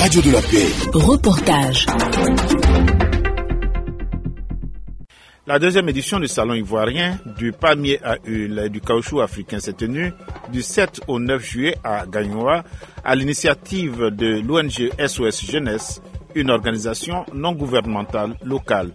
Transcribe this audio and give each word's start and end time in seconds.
radio 0.00 0.22
de 0.22 0.30
la 0.30 0.40
paix. 0.40 0.66
Reportage. 0.94 1.84
La 5.46 5.58
deuxième 5.58 5.90
édition 5.90 6.18
du 6.18 6.26
Salon 6.26 6.54
ivoirien 6.54 7.18
du 7.38 7.52
palmier 7.52 8.00
à 8.02 8.16
huile 8.24 8.62
et 8.64 8.70
du 8.70 8.80
caoutchouc 8.80 9.20
africain 9.20 9.60
s'est 9.60 9.74
tenue 9.74 10.12
du 10.50 10.62
7 10.62 11.02
au 11.06 11.18
9 11.18 11.44
juillet 11.44 11.76
à 11.84 12.06
Gagnoa 12.06 12.64
à 13.04 13.14
l'initiative 13.14 14.06
de 14.06 14.40
l'ONG 14.40 14.90
SOS 15.06 15.44
Jeunesse, 15.44 16.00
une 16.34 16.48
organisation 16.48 17.26
non 17.34 17.52
gouvernementale 17.52 18.36
locale. 18.42 18.92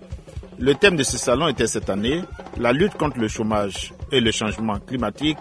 Le 0.57 0.73
thème 0.73 0.95
de 0.95 1.03
ce 1.03 1.19
salon 1.19 1.49
était 1.49 1.67
cette 1.67 1.91
année 1.91 2.21
la 2.57 2.73
lutte 2.73 2.95
contre 2.95 3.19
le 3.19 3.27
chômage 3.27 3.93
et 4.11 4.21
le 4.21 4.31
changement 4.31 4.79
climatique, 4.79 5.37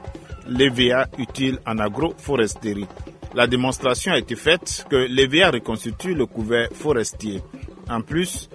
l'EVA 0.46 1.06
utile 1.16 1.58
en 1.66 1.78
agroforesterie. 1.78 2.86
La 3.34 3.48
démonstration 3.48 4.12
a 4.12 4.18
été 4.18 4.36
faite 4.36 4.86
que 4.88 4.94
l'EVA 4.96 5.50
reconstitue 5.50 6.14
le 6.14 6.26
couvert 6.26 6.68
forestier. 6.72 7.42
En 7.90 8.00
plus, 8.00 8.48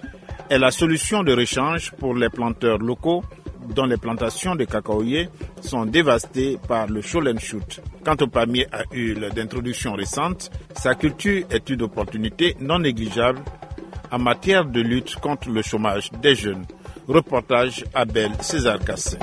est 0.48 0.58
la 0.58 0.70
solution 0.70 1.22
de 1.22 1.34
rechange 1.34 1.92
pour 1.98 2.14
les 2.14 2.30
planteurs 2.30 2.78
locaux 2.78 3.22
dont 3.74 3.84
les 3.84 3.98
plantations 3.98 4.56
de 4.56 4.64
cacaoyers 4.64 5.28
sont 5.60 5.84
dévastées 5.84 6.58
par 6.66 6.86
le 6.86 7.02
shoot. 7.02 7.80
Quant 8.04 8.16
au 8.20 8.26
palmier 8.26 8.66
à 8.72 8.82
huile 8.90 9.28
d'introduction 9.34 9.92
récente, 9.92 10.50
sa 10.74 10.94
culture 10.94 11.44
est 11.50 11.68
une 11.68 11.82
opportunité 11.82 12.56
non 12.58 12.78
négligeable 12.78 13.40
en 14.10 14.18
matière 14.18 14.64
de 14.64 14.80
lutte 14.80 15.16
contre 15.16 15.50
le 15.50 15.60
chômage 15.60 16.10
des 16.22 16.34
jeunes. 16.34 16.64
Reportage 17.06 17.84
Abel 17.94 18.32
César 18.40 18.78
Cassé. 18.78 19.18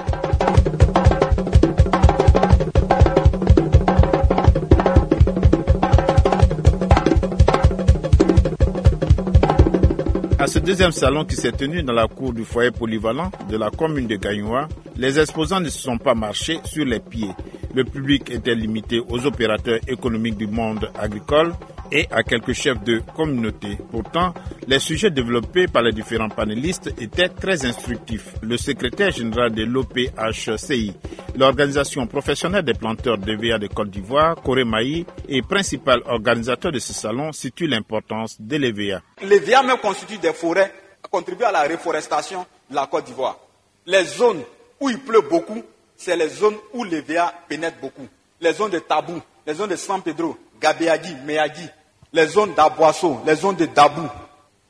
Deuxième 10.68 10.92
salon 10.92 11.24
qui 11.24 11.38
s'est 11.38 11.54
tenu 11.54 11.82
dans 11.82 11.94
la 11.94 12.08
cour 12.10 12.34
du 12.34 12.44
foyer 12.44 12.72
polyvalent 12.72 13.32
de 13.50 13.56
la 13.56 13.70
commune 13.70 14.06
de 14.06 14.18
Gagnoua, 14.18 14.68
les 14.98 15.18
exposants 15.18 15.62
ne 15.62 15.70
se 15.70 15.80
sont 15.80 15.98
pas 15.98 16.14
marchés 16.14 16.60
sur 16.66 16.84
les 16.84 17.00
pieds. 17.00 17.32
Le 17.74 17.86
public 17.86 18.30
était 18.30 18.54
limité 18.54 19.00
aux 19.00 19.26
opérateurs 19.26 19.80
économiques 19.88 20.36
du 20.36 20.46
monde 20.48 20.92
agricole 21.00 21.54
et 21.92 22.08
à 22.12 22.24
quelques 22.24 22.54
chefs 22.54 22.84
de 22.84 23.02
communauté. 23.16 23.78
Pourtant, 23.92 24.34
les 24.68 24.80
sujets 24.80 25.10
développés 25.10 25.68
par 25.68 25.84
les 25.84 25.92
différents 25.92 26.30
panélistes 26.30 26.94
étaient 27.00 27.30
très 27.30 27.66
instructifs. 27.66 28.34
Le 28.42 28.58
secrétaire 28.58 29.12
général 29.12 29.52
de 29.54 29.64
l'OPHCI, 29.64 30.94
l'organisation 31.38 32.08
professionnelle 32.08 32.64
des 32.64 32.74
planteurs 32.74 33.18
de 33.18 33.34
VA 33.34 33.58
de 33.58 33.68
Côte 33.68 33.90
d'Ivoire, 33.90 34.36
Corée 34.36 34.64
Maï, 34.64 35.06
et 35.28 35.42
principal 35.42 36.02
organisateur 36.06 36.72
de 36.72 36.80
ce 36.80 36.94
salon, 36.94 37.32
situe 37.32 37.68
l'importance 37.68 38.40
de 38.40 38.58
l'EVA. 38.58 39.02
L'EVA 39.22 39.64
même 39.64 39.78
constitue 39.78 40.18
des 40.18 40.34
forêts, 40.34 40.74
contribue 41.10 41.44
à 41.44 41.52
la 41.52 41.64
reforestation 41.64 42.46
de 42.70 42.76
la 42.76 42.88
Côte 42.88 43.06
d'Ivoire. 43.06 43.40
Les 43.86 44.04
zones 44.04 44.42
où 44.80 44.90
il 44.90 45.00
pleut 45.00 45.22
beaucoup, 45.22 45.62
c'est 45.96 46.16
les 46.16 46.30
zones 46.30 46.58
où 46.74 46.84
l'EVA 46.84 47.34
pénètre 47.48 47.78
beaucoup. 47.82 48.08
Les 48.40 48.54
zones 48.54 48.72
de 48.72 48.80
Tabou, 48.80 49.20
les 49.46 49.54
zones 49.54 49.70
de 49.70 49.76
San 49.76 50.02
Pedro, 50.02 50.38
Gabéagi, 50.60 51.16
Méagi, 51.26 51.70
les 52.14 52.28
zones 52.28 52.54
d'Aboisseau, 52.54 53.22
les 53.26 53.36
zones 53.36 53.56
de 53.56 53.66
Dabou, 53.66 54.08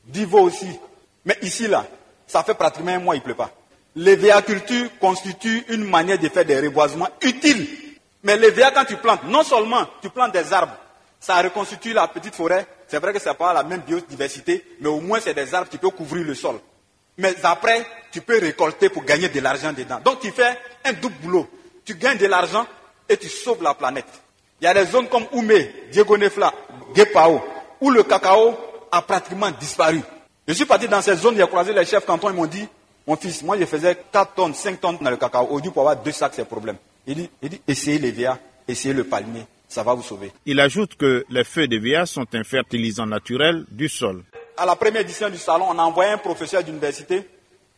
d'Ivo 0.04 0.40
aussi. 0.40 0.68
Mais 1.24 1.38
ici, 1.42 1.68
là, 1.68 1.86
ça 2.26 2.42
fait 2.42 2.54
pratiquement 2.54 2.92
un 2.92 2.98
mois, 2.98 3.16
il 3.16 3.18
ne 3.18 3.24
pleut 3.24 3.34
pas. 3.34 3.50
L'évéaculture 3.96 4.90
constitue 5.00 5.64
une 5.68 5.84
manière 5.84 6.18
de 6.18 6.28
faire 6.28 6.44
des 6.44 6.60
reboisements 6.60 7.08
utiles. 7.22 7.66
Mais 8.22 8.36
l'évéa, 8.36 8.70
quand 8.70 8.84
tu 8.84 8.96
plantes, 8.96 9.24
non 9.24 9.42
seulement 9.42 9.86
tu 10.02 10.10
plantes 10.10 10.32
des 10.32 10.52
arbres, 10.52 10.74
ça 11.20 11.40
reconstitue 11.42 11.92
la 11.92 12.06
petite 12.08 12.34
forêt. 12.34 12.66
C'est 12.86 12.98
vrai 12.98 13.12
que 13.12 13.18
ce 13.18 13.28
n'est 13.28 13.34
pas 13.34 13.52
la 13.52 13.62
même 13.62 13.80
biodiversité, 13.80 14.64
mais 14.80 14.88
au 14.88 15.00
moins 15.00 15.20
c'est 15.20 15.34
des 15.34 15.54
arbres 15.54 15.68
qui 15.68 15.78
peuvent 15.78 15.90
couvrir 15.90 16.24
le 16.24 16.34
sol. 16.34 16.60
Mais 17.16 17.34
après, 17.42 17.84
tu 18.12 18.20
peux 18.20 18.38
récolter 18.38 18.88
pour 18.88 19.04
gagner 19.04 19.28
de 19.28 19.40
l'argent 19.40 19.72
dedans. 19.72 20.00
Donc 20.04 20.20
tu 20.20 20.30
fais 20.30 20.56
un 20.84 20.92
double 20.92 21.16
boulot. 21.16 21.48
Tu 21.84 21.94
gagnes 21.94 22.18
de 22.18 22.26
l'argent 22.26 22.66
et 23.08 23.16
tu 23.16 23.28
sauves 23.28 23.62
la 23.62 23.74
planète. 23.74 24.06
Il 24.60 24.64
y 24.64 24.66
a 24.66 24.74
des 24.74 24.86
zones 24.86 25.08
comme 25.08 25.24
Oumé, 25.32 25.70
Diego 25.92 26.16
Nefla, 26.16 26.52
Guépao, 26.92 27.40
où 27.80 27.90
le 27.90 28.02
cacao 28.02 28.56
a 28.90 29.02
pratiquement 29.02 29.50
disparu. 29.52 30.00
Je 30.48 30.52
suis 30.52 30.64
parti 30.64 30.88
dans 30.88 31.00
ces 31.00 31.14
zones, 31.14 31.36
j'ai 31.36 31.46
croisé 31.46 31.72
les 31.72 31.84
chefs 31.84 32.04
cantons, 32.04 32.30
ils 32.30 32.34
m'ont 32.34 32.46
dit, 32.46 32.66
mon 33.06 33.16
fils, 33.16 33.42
moi 33.44 33.56
je 33.58 33.66
faisais 33.66 33.96
4 34.10 34.34
tonnes, 34.34 34.54
5 34.54 34.80
tonnes 34.80 34.98
dans 35.00 35.10
le 35.10 35.16
cacao. 35.16 35.46
Aujourd'hui, 35.46 35.70
pour 35.70 35.82
avoir 35.82 36.02
deux 36.02 36.10
sacs, 36.10 36.32
c'est 36.34 36.44
problème. 36.44 36.76
Il 37.06 37.14
dit, 37.14 37.30
il 37.40 37.48
dit 37.50 37.60
essayez 37.68 37.98
les 37.98 38.10
VA, 38.10 38.38
essayez 38.66 38.94
le 38.94 39.04
palmier, 39.04 39.46
ça 39.68 39.84
va 39.84 39.94
vous 39.94 40.02
sauver. 40.02 40.32
Il 40.44 40.58
ajoute 40.58 40.96
que 40.96 41.24
les 41.30 41.44
feuilles 41.44 41.68
de 41.68 41.78
VA 41.78 42.04
sont 42.04 42.26
un 42.32 42.42
fertilisant 42.42 43.06
naturel 43.06 43.64
du 43.70 43.88
sol. 43.88 44.24
À 44.56 44.66
la 44.66 44.74
première 44.74 45.02
édition 45.02 45.30
du 45.30 45.38
salon, 45.38 45.66
on 45.68 45.78
a 45.78 45.82
envoyé 45.82 46.10
un 46.10 46.18
professeur 46.18 46.64
d'université, 46.64 47.28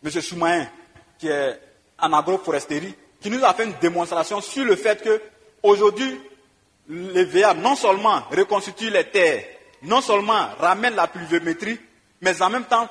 M. 0.03 0.11
Soumaïn, 0.11 0.67
qui 1.19 1.29
est 1.29 1.61
en 2.01 2.11
agroforesterie, 2.15 2.95
qui 3.21 3.29
nous 3.29 3.45
a 3.45 3.53
fait 3.53 3.65
une 3.65 3.75
démonstration 3.83 4.41
sur 4.41 4.65
le 4.65 4.77
fait 4.77 5.03
que 5.03 5.21
aujourd'hui, 5.63 6.19
les 6.91 7.25
VA 7.25 7.55
non 7.55 7.77
seulement 7.77 8.23
reconstituent 8.33 8.91
les 8.91 9.05
terres, 9.05 9.45
non 9.83 10.01
seulement 10.01 10.49
ramènent 10.59 10.97
la 10.97 11.07
pluviométrie, 11.07 11.79
mais 12.21 12.43
en 12.43 12.51
même 12.51 12.65
temps 12.65 12.89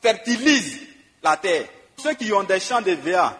fertilisent 0.00 0.80
la 1.22 1.36
terre. 1.36 1.66
Ceux 1.96 2.14
qui 2.14 2.32
ont 2.32 2.42
des 2.42 2.58
champs 2.58 2.80
de 2.80 2.92
VA, 2.92 3.38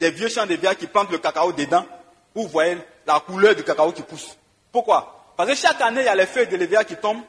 des 0.00 0.10
vieux 0.10 0.28
champs 0.28 0.46
de 0.46 0.56
VA 0.56 0.74
qui 0.74 0.88
plantent 0.88 1.12
le 1.12 1.18
cacao 1.18 1.52
dedans, 1.52 1.86
vous 2.34 2.48
voyez 2.48 2.76
la 3.06 3.20
couleur 3.20 3.54
du 3.54 3.62
cacao 3.62 3.92
qui 3.92 4.02
pousse. 4.02 4.36
Pourquoi? 4.72 5.32
Parce 5.36 5.50
que 5.50 5.54
chaque 5.54 5.80
année, 5.80 6.00
il 6.00 6.06
y 6.06 6.08
a 6.08 6.14
les 6.14 6.26
feuilles 6.26 6.48
de 6.48 6.56
l'EVA 6.56 6.84
qui 6.84 6.96
tombent, 6.96 7.22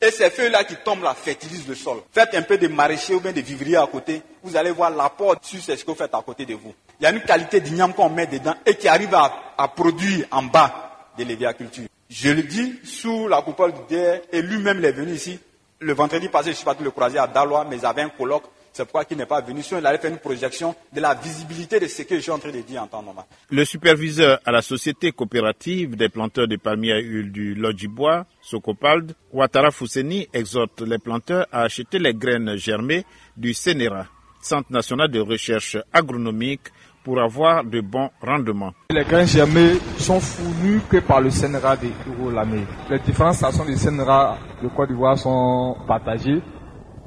et 0.00 0.10
ces 0.10 0.30
feuilles-là 0.30 0.64
qui 0.64 0.76
tombent 0.76 1.02
là 1.02 1.14
fertilisent 1.14 1.68
le 1.68 1.74
sol. 1.74 2.02
Faites 2.12 2.34
un 2.34 2.42
peu 2.42 2.56
de 2.56 2.68
maraîcher 2.68 3.14
ou 3.14 3.20
bien 3.20 3.32
de 3.32 3.40
vivrier 3.40 3.76
à 3.76 3.86
côté, 3.86 4.22
vous 4.42 4.56
allez 4.56 4.70
voir 4.70 4.90
l'apport 4.90 5.36
sur 5.42 5.60
ce 5.60 5.72
que 5.72 5.86
vous 5.86 5.94
faites 5.96 6.14
à 6.14 6.22
côté 6.22 6.46
de 6.46 6.54
vous. 6.54 6.74
Il 7.00 7.04
y 7.04 7.06
a 7.06 7.10
une 7.10 7.22
qualité 7.22 7.60
d'igname 7.60 7.94
qu'on 7.94 8.08
met 8.08 8.26
dedans 8.26 8.54
et 8.64 8.76
qui 8.76 8.88
arrive 8.88 9.14
à 9.14 9.68
produire 9.68 10.26
en 10.30 10.42
bas 10.44 10.91
de 11.18 11.24
l'éviaculture. 11.24 11.84
Je 12.08 12.30
le 12.30 12.42
dis 12.42 12.74
sous 12.84 13.26
la 13.28 13.40
coupole 13.42 13.72
du 13.88 13.96
et 13.96 14.42
lui-même 14.42 14.84
est 14.84 14.92
venu 14.92 15.12
ici. 15.12 15.38
Le 15.80 15.94
vendredi 15.94 16.28
passé, 16.28 16.50
je 16.50 16.56
suis 16.56 16.64
parti 16.64 16.84
le 16.84 16.90
croiser 16.90 17.18
à 17.18 17.26
Dalois, 17.26 17.66
mais 17.68 17.78
il 17.78 17.86
avait 17.86 18.02
un 18.02 18.10
colloque. 18.10 18.44
C'est 18.72 18.84
pourquoi 18.84 19.04
il 19.10 19.16
n'est 19.16 19.26
pas 19.26 19.40
venu. 19.40 19.60
Il 19.70 19.86
allait 19.86 19.98
faire 19.98 20.10
une 20.10 20.18
projection 20.18 20.74
de 20.92 21.00
la 21.00 21.14
visibilité 21.14 21.80
de 21.80 21.86
ce 21.86 22.02
que 22.02 22.16
je 22.16 22.20
suis 22.20 22.30
en 22.30 22.38
train 22.38 22.50
de 22.52 22.60
dire 22.60 22.82
en 22.82 22.86
temps 22.86 23.02
normal. 23.02 23.24
Le 23.50 23.64
superviseur 23.64 24.40
à 24.44 24.52
la 24.52 24.62
société 24.62 25.12
coopérative 25.12 25.96
des 25.96 26.08
planteurs 26.08 26.48
de 26.48 26.56
palmiers 26.56 26.92
à 26.92 26.98
huile 26.98 27.32
du 27.32 27.54
Lodjibois, 27.54 28.24
Sokopald, 28.40 29.14
Ouattara 29.32 29.70
Fousseni, 29.70 30.28
exhorte 30.32 30.80
les 30.82 30.98
planteurs 30.98 31.46
à 31.52 31.62
acheter 31.62 31.98
les 31.98 32.14
graines 32.14 32.56
germées 32.56 33.04
du 33.36 33.52
CNRA, 33.52 34.06
Centre 34.40 34.72
national 34.72 35.10
de 35.10 35.20
recherche 35.20 35.76
agronomique 35.92 36.68
pour 37.04 37.20
avoir 37.20 37.64
de 37.64 37.80
bons 37.80 38.10
rendements. 38.20 38.72
Les 38.90 39.04
grains 39.04 39.24
germés 39.24 39.74
sont 39.98 40.20
fournis 40.20 40.80
que 40.88 40.98
par 40.98 41.20
le 41.20 41.30
CNRA 41.30 41.76
de 41.76 42.34
Lamé. 42.34 42.64
Les 42.90 42.98
différentes 43.00 43.34
stations 43.34 43.64
du 43.64 43.74
CNRA 43.74 44.36
de 44.62 44.68
Côte 44.68 44.88
d'Ivoire 44.88 45.18
sont 45.18 45.76
partagées. 45.86 46.40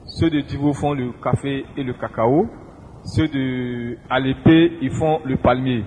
Ceux 0.06 0.30
de 0.30 0.42
Divo 0.42 0.74
font 0.74 0.94
le 0.94 1.12
café 1.24 1.66
et 1.78 1.84
le 1.84 1.94
cacao. 1.94 2.48
Ceux 3.04 3.28
de 3.28 3.98
Alépé, 4.10 4.78
ils 4.82 4.92
font 4.92 5.20
le 5.26 5.38
palmier. 5.38 5.84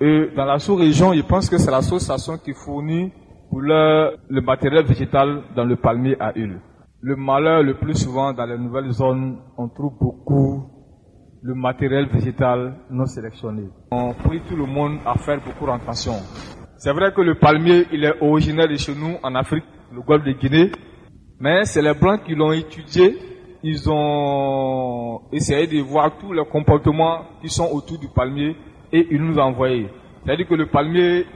Et 0.00 0.28
dans 0.36 0.44
la 0.44 0.58
sous-région, 0.58 1.12
je 1.12 1.22
pense 1.22 1.48
que 1.50 1.58
c'est 1.58 1.70
la 1.70 1.82
station 1.82 2.38
qui 2.38 2.52
fournit 2.54 3.12
pour 3.50 3.60
le 3.60 4.40
matériel 4.40 4.84
végétal 4.84 5.42
dans 5.56 5.64
le 5.64 5.76
palmier 5.76 6.16
à 6.20 6.32
huile. 6.34 6.60
Le 7.02 7.16
malheur, 7.16 7.62
le 7.62 7.74
plus 7.74 7.94
souvent 7.94 8.32
dans 8.32 8.44
les 8.44 8.58
nouvelles 8.58 8.92
zones, 8.92 9.38
on 9.56 9.68
trouve 9.68 9.94
beaucoup 9.98 10.79
le 11.42 11.54
matériel 11.54 12.06
végétal 12.06 12.74
non 12.90 13.06
sélectionné. 13.06 13.68
On 13.90 14.12
prie 14.12 14.40
tout 14.48 14.56
le 14.56 14.66
monde 14.66 14.98
à 15.06 15.16
faire 15.16 15.40
beaucoup 15.40 15.70
attention. 15.70 16.14
C'est 16.76 16.92
vrai 16.92 17.12
que 17.12 17.20
le 17.20 17.34
palmier, 17.34 17.86
il 17.92 18.04
est 18.04 18.14
originaire 18.20 18.68
de 18.68 18.76
chez 18.76 18.94
nous 18.94 19.16
en 19.22 19.34
Afrique, 19.34 19.64
le 19.92 20.00
golfe 20.02 20.24
de 20.24 20.32
Guinée, 20.32 20.70
mais 21.38 21.64
c'est 21.64 21.82
les 21.82 21.94
Blancs 21.94 22.22
qui 22.24 22.34
l'ont 22.34 22.52
étudié. 22.52 23.16
Ils 23.62 23.90
ont 23.90 25.20
essayé 25.32 25.66
de 25.66 25.80
voir 25.82 26.16
tous 26.18 26.32
les 26.32 26.44
comportements 26.44 27.24
qui 27.42 27.48
sont 27.50 27.68
autour 27.70 27.98
du 27.98 28.08
palmier 28.08 28.56
et 28.92 29.06
ils 29.10 29.22
nous 29.22 29.38
ont 29.38 29.42
envoyé. 29.42 29.88
C'est-à-dire 30.24 30.48
que 30.48 30.54
le 30.54 30.66
palmier 30.66 31.26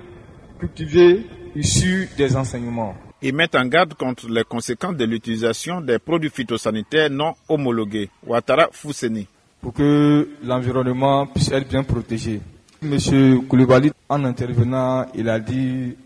cultivé 0.59 1.27
issu 1.55 2.09
des 2.17 2.37
enseignements. 2.37 2.95
Ils 3.21 3.35
mettent 3.35 3.55
en 3.55 3.67
garde 3.67 3.95
contre 3.95 4.29
les 4.29 4.45
conséquences 4.45 4.97
de 4.97 5.05
l'utilisation 5.05 5.81
des 5.81 5.99
produits 5.99 6.31
phytosanitaires 6.31 7.11
non 7.11 7.35
homologués. 7.49 8.11
Ouattara 8.27 8.69
Fousseni 8.73 9.29
pour 9.65 9.73
que 9.73 10.29
l'environnement 10.43 11.27
puisse 11.27 11.51
être 11.51 11.67
bien 11.67 11.83
protégé. 11.83 12.39
Monsieur 12.83 13.41
Koulibaly, 13.49 13.93
en 14.11 14.23
intervenant, 14.27 15.07
il 15.15 15.27
a 15.27 15.41
dit 15.41 15.97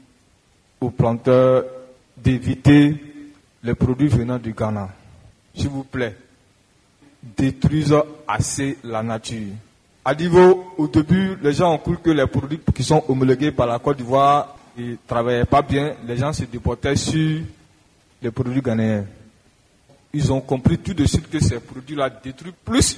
aux 0.80 0.90
planteurs 0.90 1.64
d'éviter 2.16 2.94
les 3.64 3.74
produits 3.74 4.06
venant 4.06 4.38
du 4.38 4.52
Ghana. 4.52 4.88
S'il 5.56 5.70
vous 5.70 5.82
plaît, 5.82 6.16
détruisez 7.36 7.98
assez 8.28 8.78
la 8.84 9.02
nature. 9.02 9.48
À 10.04 10.14
niveau, 10.14 10.72
au 10.78 10.86
début, 10.86 11.36
les 11.42 11.52
gens 11.52 11.74
ont 11.74 11.78
cru 11.78 11.96
que 11.98 12.10
les 12.10 12.28
produits 12.28 12.60
qui 12.72 12.84
sont 12.84 13.02
homologués 13.08 13.50
par 13.50 13.66
la 13.66 13.80
Côte 13.80 13.96
d'Ivoire 13.96 14.56
ne 14.78 14.94
travaillaient 15.04 15.44
pas 15.44 15.62
bien. 15.62 15.94
Les 16.06 16.16
gens 16.16 16.32
se 16.32 16.44
déportaient 16.44 16.94
sur 16.94 17.40
des 18.22 18.30
produits 18.30 18.62
ghanéens. 18.62 19.04
Ils 20.14 20.32
ont 20.32 20.40
compris 20.40 20.78
tout 20.78 20.94
de 20.94 21.04
suite 21.06 21.28
que 21.28 21.40
ces 21.40 21.58
produits-là 21.58 22.08
détruisent 22.08 22.54
plus 22.64 22.96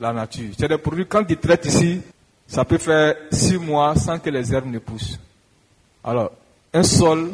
la 0.00 0.12
nature. 0.12 0.50
C'est 0.58 0.68
des 0.68 0.78
produits, 0.78 1.06
quand 1.06 1.24
ils 1.28 1.36
traitent 1.36 1.66
ici, 1.66 2.00
ça 2.46 2.64
peut 2.64 2.78
faire 2.78 3.14
six 3.30 3.58
mois 3.58 3.94
sans 3.94 4.18
que 4.18 4.30
les 4.30 4.52
herbes 4.52 4.70
ne 4.70 4.78
poussent. 4.78 5.20
Alors, 6.02 6.32
un 6.72 6.82
sol 6.82 7.30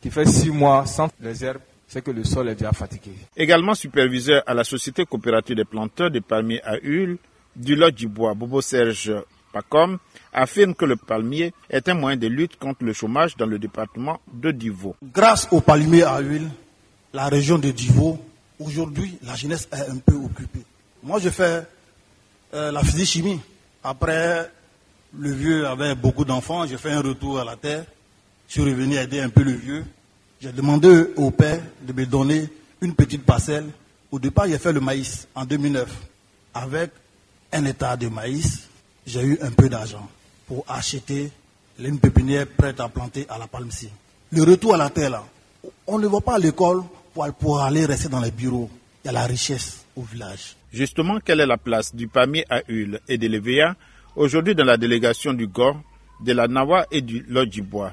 qui 0.00 0.10
fait 0.10 0.26
six 0.26 0.50
mois 0.50 0.86
sans 0.86 1.10
les 1.20 1.44
herbes, 1.44 1.60
c'est 1.88 2.02
que 2.02 2.10
le 2.10 2.22
sol 2.22 2.48
est 2.48 2.54
déjà 2.54 2.72
fatigué. 2.72 3.10
Également 3.36 3.74
superviseur 3.74 4.42
à 4.46 4.54
la 4.54 4.62
Société 4.62 5.04
coopérative 5.04 5.56
des 5.56 5.64
planteurs 5.64 6.10
de 6.10 6.20
palmiers 6.20 6.62
à 6.62 6.76
huile 6.82 7.16
du 7.56 7.74
lot 7.74 7.90
du 7.90 8.06
bois, 8.06 8.34
Bobo 8.34 8.60
Serge 8.60 9.12
Pacom, 9.52 9.98
affirme 10.32 10.74
que 10.74 10.84
le 10.84 10.96
palmier 10.96 11.52
est 11.68 11.88
un 11.88 11.94
moyen 11.94 12.16
de 12.16 12.28
lutte 12.28 12.56
contre 12.58 12.84
le 12.84 12.92
chômage 12.92 13.36
dans 13.36 13.46
le 13.46 13.58
département 13.58 14.20
de 14.32 14.52
Divo. 14.52 14.94
Grâce 15.02 15.48
au 15.50 15.60
palmier 15.60 16.04
à 16.04 16.20
huile, 16.20 16.48
la 17.12 17.26
région 17.26 17.58
de 17.58 17.70
Divo, 17.70 18.18
aujourd'hui, 18.60 19.18
la 19.24 19.34
jeunesse 19.34 19.68
est 19.72 19.90
un 19.90 19.96
peu 19.98 20.14
occupée. 20.14 20.62
Moi, 21.02 21.18
je 21.18 21.30
fais 21.30 21.62
euh, 22.54 22.72
la 22.72 22.82
physique-chimie. 22.82 23.40
Après, 23.82 24.50
le 25.16 25.32
vieux 25.32 25.66
avait 25.66 25.94
beaucoup 25.94 26.24
d'enfants, 26.24 26.66
j'ai 26.66 26.78
fait 26.78 26.92
un 26.92 27.00
retour 27.00 27.38
à 27.40 27.44
la 27.44 27.56
terre. 27.56 27.84
Je 28.48 28.54
suis 28.54 28.62
revenu 28.62 28.96
aider 28.96 29.20
un 29.20 29.28
peu 29.28 29.42
le 29.42 29.52
vieux. 29.52 29.84
J'ai 30.40 30.52
demandé 30.52 31.06
au 31.16 31.30
père 31.30 31.60
de 31.82 31.92
me 31.92 32.06
donner 32.06 32.48
une 32.80 32.94
petite 32.94 33.24
parcelle. 33.24 33.66
Au 34.10 34.18
départ, 34.18 34.46
j'ai 34.46 34.58
fait 34.58 34.72
le 34.72 34.80
maïs 34.80 35.26
en 35.34 35.44
2009 35.44 35.88
avec 36.54 36.90
un 37.52 37.64
état 37.64 37.96
de 37.96 38.08
maïs 38.08 38.68
j'ai 39.08 39.22
eu 39.22 39.38
un 39.40 39.50
peu 39.50 39.68
d'argent 39.68 40.06
pour 40.46 40.64
acheter 40.68 41.30
une 41.78 41.98
pépinière 41.98 42.46
prête 42.46 42.78
à 42.78 42.88
planter 42.88 43.26
à 43.28 43.38
la 43.38 43.46
Palme-ci. 43.46 43.88
Le 44.32 44.42
retour 44.42 44.74
à 44.74 44.76
la 44.76 44.90
terre, 44.90 45.10
là, 45.10 45.24
on 45.86 45.98
ne 45.98 46.06
va 46.06 46.20
pas 46.20 46.34
à 46.34 46.38
l'école 46.38 46.82
pour 47.38 47.60
aller 47.60 47.86
rester 47.86 48.08
dans 48.08 48.20
les 48.20 48.30
bureaux. 48.30 48.68
Il 49.02 49.06
y 49.06 49.10
a 49.10 49.12
la 49.12 49.24
richesse 49.24 49.84
Justement, 50.72 51.18
quelle 51.24 51.40
est 51.40 51.46
la 51.46 51.56
place 51.56 51.94
du 51.94 52.08
palmier 52.08 52.44
à 52.50 52.60
huile 52.68 53.00
et 53.08 53.18
de 53.18 53.26
l'EVA 53.26 53.74
aujourd'hui 54.16 54.54
dans 54.54 54.64
la 54.64 54.76
délégation 54.76 55.32
du 55.32 55.46
GOR, 55.46 55.76
de 56.24 56.32
la 56.32 56.46
Nawa 56.48 56.86
et 56.90 57.00
du 57.00 57.24
Bois 57.62 57.92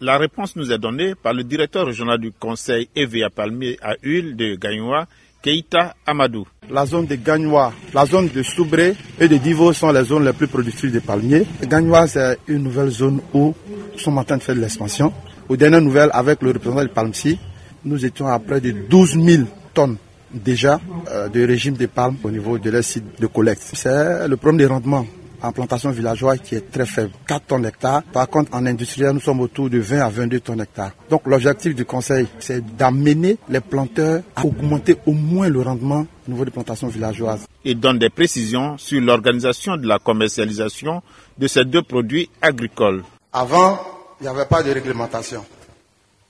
La 0.00 0.16
réponse 0.18 0.56
nous 0.56 0.72
est 0.72 0.78
donnée 0.78 1.14
par 1.14 1.34
le 1.34 1.44
directeur 1.44 1.86
régional 1.86 2.18
du 2.18 2.32
conseil 2.32 2.88
EVA 2.96 3.30
palmier 3.30 3.78
à 3.82 3.94
huile 4.02 4.36
de 4.36 4.54
Gagnoua, 4.56 5.06
Keita 5.42 5.94
Amadou. 6.06 6.46
La 6.70 6.86
zone 6.86 7.06
de 7.06 7.16
Gagnoua, 7.16 7.72
la 7.92 8.06
zone 8.06 8.28
de 8.28 8.42
Soubré 8.42 8.96
et 9.20 9.28
de 9.28 9.36
Divo 9.36 9.72
sont 9.74 9.92
les 9.92 10.04
zones 10.04 10.24
les 10.24 10.32
plus 10.32 10.48
productrices 10.48 10.92
de 10.92 11.00
palmiers. 11.00 11.44
Gagnoua, 11.62 12.06
c'est 12.06 12.38
une 12.48 12.62
nouvelle 12.62 12.88
zone 12.90 13.20
où 13.34 13.54
nous 13.92 13.98
sommes 13.98 14.18
en 14.18 14.24
train 14.24 14.38
de 14.38 14.42
faire 14.42 14.54
de 14.54 14.60
l'expansion. 14.60 15.12
Aux 15.48 15.56
dernières 15.56 15.82
nouvelles, 15.82 16.10
avec 16.14 16.40
le 16.40 16.52
représentant 16.52 16.82
de 16.82 16.88
Palmsi, 16.88 17.38
nous 17.84 18.04
étions 18.06 18.26
à 18.26 18.38
près 18.38 18.62
de 18.62 18.70
12 18.70 19.20
000 19.22 19.42
tonnes 19.74 19.98
déjà 20.34 20.80
euh, 21.10 21.28
de 21.28 21.46
régime 21.46 21.74
de 21.76 21.86
palmes 21.86 22.16
au 22.22 22.30
niveau 22.30 22.58
de 22.58 22.70
leur 22.70 22.84
site 22.84 23.20
de 23.20 23.26
collecte. 23.26 23.62
C'est 23.74 24.28
le 24.28 24.36
problème 24.36 24.58
des 24.58 24.66
rendements 24.66 25.06
en 25.44 25.52
plantation 25.52 25.90
villageoise 25.90 26.38
qui 26.42 26.54
est 26.54 26.70
très 26.70 26.86
faible, 26.86 27.10
4 27.26 27.46
tonnes 27.46 27.62
d'hectare. 27.62 28.02
Par 28.12 28.28
contre, 28.28 28.54
en 28.54 28.64
industriel, 28.66 29.12
nous 29.12 29.20
sommes 29.20 29.40
autour 29.40 29.68
de 29.68 29.78
20 29.78 30.00
à 30.00 30.08
22 30.08 30.40
tonnes 30.40 30.58
d'hectare. 30.58 30.92
Donc 31.10 31.22
l'objectif 31.26 31.74
du 31.74 31.84
conseil, 31.84 32.26
c'est 32.38 32.64
d'amener 32.76 33.36
les 33.48 33.60
planteurs 33.60 34.22
à 34.36 34.44
augmenter 34.44 34.96
au 35.06 35.12
moins 35.12 35.48
le 35.48 35.60
rendement 35.60 36.06
au 36.26 36.30
niveau 36.30 36.44
des 36.44 36.50
plantations 36.50 36.88
villageoises. 36.88 37.46
Il 37.64 37.78
donne 37.78 37.98
des 37.98 38.10
précisions 38.10 38.78
sur 38.78 39.00
l'organisation 39.00 39.76
de 39.76 39.86
la 39.86 39.98
commercialisation 39.98 41.02
de 41.38 41.46
ces 41.46 41.64
deux 41.64 41.82
produits 41.82 42.30
agricoles. 42.40 43.02
Avant, 43.32 43.78
il 44.20 44.24
n'y 44.24 44.28
avait 44.28 44.46
pas 44.46 44.62
de 44.62 44.70
réglementation. 44.70 45.44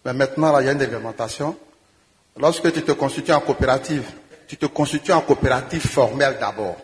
Mais 0.05 0.13
maintenant, 0.13 0.53
là, 0.53 0.61
il 0.61 0.67
y 0.67 0.69
a 0.69 0.73
une 0.73 0.79
réglementation. 0.79 1.57
Lorsque 2.39 2.73
tu 2.73 2.83
te 2.83 2.93
constitues 2.93 3.33
en 3.33 3.41
coopérative, 3.41 4.05
tu 4.49 4.57
te 4.57 4.67
constitues 4.67 5.13
en 5.13 5.21
coopérative 5.21 5.87
formelle 5.87 6.37
d'abord. 6.41 6.77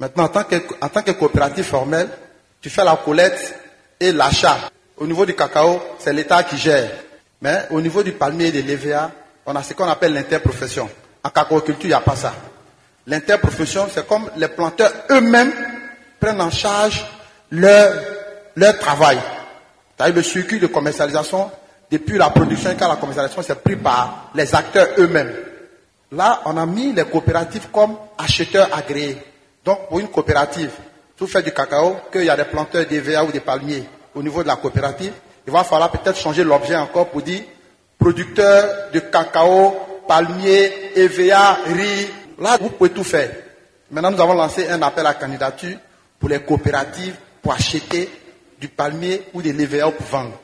Maintenant, 0.00 0.24
en 0.24 0.28
tant 0.28 1.02
que, 1.02 1.10
coopérative 1.12 1.64
formelle, 1.64 2.08
tu 2.60 2.70
fais 2.70 2.84
la 2.84 2.96
collecte 2.96 3.54
et 4.00 4.12
l'achat. 4.12 4.70
Au 4.96 5.06
niveau 5.06 5.26
du 5.26 5.34
cacao, 5.34 5.80
c'est 5.98 6.12
l'État 6.12 6.42
qui 6.42 6.56
gère. 6.56 6.90
Mais 7.40 7.66
au 7.70 7.80
niveau 7.80 8.02
du 8.02 8.12
palmier 8.12 8.46
et 8.46 8.52
des 8.52 8.62
l'EVA, 8.62 9.10
on 9.46 9.54
a 9.54 9.62
ce 9.62 9.74
qu'on 9.74 9.88
appelle 9.88 10.14
l'interprofession. 10.14 10.88
En 11.22 11.30
cacaoculture, 11.30 11.84
il 11.84 11.88
n'y 11.88 11.94
a 11.94 12.00
pas 12.00 12.16
ça. 12.16 12.34
L'interprofession, 13.06 13.88
c'est 13.92 14.06
comme 14.06 14.30
les 14.36 14.48
planteurs 14.48 14.92
eux-mêmes 15.10 15.52
prennent 16.18 16.40
en 16.40 16.50
charge 16.50 17.04
leur, 17.50 17.94
leur 18.56 18.78
travail. 18.78 19.18
cest 19.98 20.14
le 20.14 20.22
circuit 20.22 20.60
de 20.60 20.66
commercialisation, 20.66 21.50
depuis 21.90 22.18
la 22.18 22.30
production 22.30 22.70
jusqu'à 22.70 22.88
la 22.88 22.96
commercialisation, 22.96 23.42
c'est 23.42 23.62
pris 23.62 23.76
par 23.76 24.30
les 24.34 24.54
acteurs 24.54 24.88
eux-mêmes. 24.98 25.32
Là, 26.12 26.40
on 26.46 26.56
a 26.56 26.66
mis 26.66 26.92
les 26.92 27.04
coopératives 27.04 27.68
comme 27.72 27.96
acheteurs 28.16 28.68
agréés. 28.76 29.18
Donc, 29.64 29.88
pour 29.88 29.98
une 29.98 30.08
coopérative, 30.08 30.70
tout 31.16 31.26
fait 31.26 31.42
du 31.42 31.52
cacao, 31.52 31.96
qu'il 32.12 32.24
y 32.24 32.30
a 32.30 32.36
des 32.36 32.44
planteurs 32.44 32.86
d'EVA 32.86 33.24
ou 33.24 33.32
des 33.32 33.40
palmiers 33.40 33.84
au 34.14 34.22
niveau 34.22 34.42
de 34.42 34.48
la 34.48 34.56
coopérative, 34.56 35.12
il 35.46 35.52
va 35.52 35.64
falloir 35.64 35.90
peut-être 35.90 36.18
changer 36.18 36.44
l'objet 36.44 36.76
encore 36.76 37.08
pour 37.08 37.22
dire 37.22 37.42
producteur 37.98 38.90
de 38.92 39.00
cacao, 39.00 39.76
palmier, 40.06 40.92
EVA, 40.96 41.58
riz. 41.66 42.08
Là, 42.38 42.56
vous 42.60 42.70
pouvez 42.70 42.90
tout 42.90 43.04
faire. 43.04 43.30
Maintenant, 43.90 44.10
nous 44.10 44.20
avons 44.20 44.34
lancé 44.34 44.68
un 44.68 44.80
appel 44.82 45.06
à 45.06 45.14
candidature 45.14 45.76
pour 46.18 46.28
les 46.28 46.40
coopératives 46.40 47.16
pour 47.42 47.52
acheter 47.52 48.08
du 48.60 48.68
palmier 48.68 49.24
ou 49.34 49.42
de 49.42 49.50
l'EVA 49.50 49.90
pour 49.90 50.06
vendre. 50.06 50.38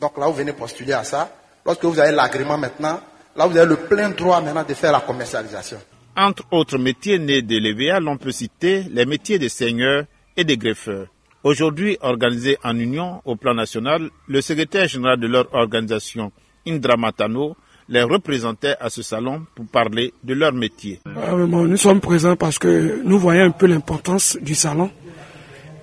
Donc 0.00 0.18
là, 0.18 0.26
vous 0.26 0.34
venez 0.34 0.52
postuler 0.52 0.92
à 0.92 1.04
ça. 1.04 1.30
Lorsque 1.64 1.84
vous 1.84 1.98
avez 1.98 2.12
l'agrément 2.12 2.58
maintenant, 2.58 3.00
là, 3.36 3.46
vous 3.46 3.56
avez 3.56 3.68
le 3.68 3.76
plein 3.76 4.10
droit 4.10 4.40
maintenant 4.40 4.64
de 4.64 4.74
faire 4.74 4.92
la 4.92 5.00
commercialisation. 5.00 5.78
Entre 6.16 6.44
autres 6.52 6.78
métiers 6.78 7.18
nés 7.18 7.42
de 7.42 7.56
l'EVA, 7.58 7.98
l'on 8.00 8.16
peut 8.16 8.30
citer 8.30 8.84
les 8.90 9.06
métiers 9.06 9.38
de 9.38 9.48
seigneurs 9.48 10.04
et 10.36 10.44
de 10.44 10.54
greffeurs. 10.54 11.06
Aujourd'hui 11.42 11.98
organisés 12.00 12.56
en 12.62 12.78
union 12.78 13.20
au 13.24 13.36
plan 13.36 13.54
national, 13.54 14.08
le 14.28 14.40
secrétaire 14.40 14.88
général 14.88 15.18
de 15.20 15.26
leur 15.26 15.52
organisation, 15.54 16.32
Indra 16.66 16.96
Matano, 16.96 17.56
les 17.88 18.02
représentait 18.02 18.76
à 18.80 18.88
ce 18.88 19.02
salon 19.02 19.44
pour 19.54 19.66
parler 19.66 20.14
de 20.22 20.34
leur 20.34 20.52
métier. 20.52 21.00
Ah, 21.06 21.32
nous 21.32 21.76
sommes 21.76 22.00
présents 22.00 22.36
parce 22.36 22.58
que 22.58 23.02
nous 23.04 23.18
voyons 23.18 23.44
un 23.44 23.50
peu 23.50 23.66
l'importance 23.66 24.38
du 24.40 24.54
salon. 24.54 24.90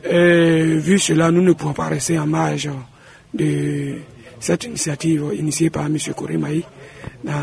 Et 0.03 0.63
vu 0.77 0.97
cela, 0.97 1.29
nous 1.29 1.43
ne 1.43 1.53
pouvons 1.53 1.73
pas 1.73 1.89
rester 1.89 2.17
en 2.17 2.25
marge 2.25 2.69
de 3.33 3.95
cette 4.39 4.63
initiative 4.65 5.31
initiée 5.37 5.69
par 5.69 5.85
M. 5.85 5.97
Koremaï 6.15 6.63
dans 7.23 7.33